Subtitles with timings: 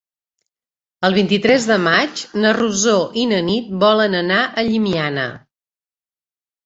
[1.09, 5.27] El vint-i-tres de maig na Rosó i na Nit volen anar a Llimiana.